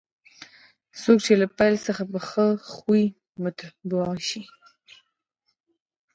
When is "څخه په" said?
1.87-2.19